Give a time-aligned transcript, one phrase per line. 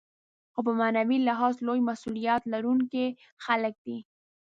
[0.53, 3.05] خو په معنوي لحاظ لوی مسوولیت لرونکي
[3.45, 3.97] خلک دي.